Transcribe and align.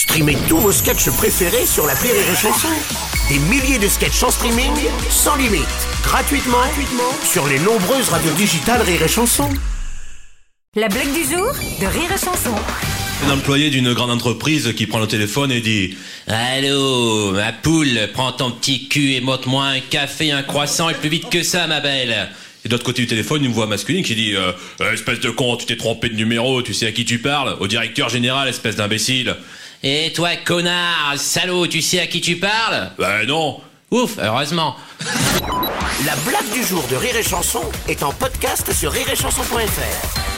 Streamez 0.00 0.38
tous 0.48 0.56
vos 0.56 0.72
sketchs 0.72 1.10
préférés 1.10 1.66
sur 1.66 1.86
la 1.86 1.92
Rire 1.92 2.14
et 2.14 2.34
Chanson. 2.34 2.68
Des 3.28 3.38
milliers 3.38 3.78
de 3.78 3.86
sketchs 3.86 4.22
en 4.22 4.30
streaming, 4.30 4.72
sans 5.10 5.36
limite, 5.36 5.60
gratuitement, 6.02 6.56
gratuitement 6.56 7.12
sur 7.22 7.46
les 7.46 7.58
nombreuses 7.58 8.08
radios 8.08 8.32
digitales 8.32 8.80
Rire 8.80 9.02
et 9.02 9.08
Chanson. 9.08 9.50
La 10.74 10.88
blague 10.88 11.12
du 11.12 11.22
jour 11.24 11.52
de 11.52 11.84
Rire 11.86 12.10
et 12.14 12.18
Chanson. 12.18 12.54
Un 13.26 13.30
employé 13.30 13.68
d'une 13.68 13.92
grande 13.92 14.10
entreprise 14.10 14.72
qui 14.74 14.86
prend 14.86 15.00
le 15.00 15.06
téléphone 15.06 15.52
et 15.52 15.60
dit 15.60 15.94
Allô, 16.28 17.32
ma 17.32 17.52
poule, 17.52 18.08
prends 18.14 18.32
ton 18.32 18.52
petit 18.52 18.88
cul 18.88 19.12
et 19.12 19.20
monte-moi 19.20 19.66
un 19.66 19.80
café, 19.80 20.32
un 20.32 20.42
croissant 20.42 20.88
et 20.88 20.94
plus 20.94 21.10
vite 21.10 21.28
que 21.28 21.42
ça, 21.42 21.66
ma 21.66 21.80
belle. 21.80 22.30
Et 22.64 22.68
de 22.68 22.72
l'autre 22.72 22.84
côté 22.84 23.02
du 23.02 23.08
téléphone, 23.08 23.44
une 23.44 23.52
voix 23.52 23.66
masculine 23.66 24.02
qui 24.02 24.14
dit 24.14 24.34
euh, 24.34 24.52
Espèce 24.94 25.20
de 25.20 25.28
con, 25.28 25.58
tu 25.58 25.66
t'es 25.66 25.76
trompé 25.76 26.08
de 26.08 26.14
numéro, 26.16 26.62
tu 26.62 26.72
sais 26.72 26.86
à 26.86 26.92
qui 26.92 27.04
tu 27.04 27.18
parles 27.18 27.58
Au 27.60 27.66
directeur 27.66 28.08
général, 28.08 28.48
espèce 28.48 28.76
d'imbécile. 28.76 29.36
Et 29.82 30.12
toi, 30.14 30.36
connard, 30.36 31.14
salaud, 31.16 31.66
tu 31.66 31.80
sais 31.80 32.00
à 32.00 32.06
qui 32.06 32.20
tu 32.20 32.36
parles 32.36 32.90
Ben 32.98 33.24
non. 33.26 33.60
Ouf, 33.90 34.18
heureusement. 34.22 34.76
La 36.04 36.14
blague 36.26 36.50
du 36.52 36.62
jour 36.62 36.84
de 36.90 36.96
Rire 36.96 37.16
et 37.16 37.22
Chanson 37.22 37.62
est 37.88 38.02
en 38.02 38.12
podcast 38.12 38.72
sur 38.72 38.92
rireetchanson.fr. 38.92 40.29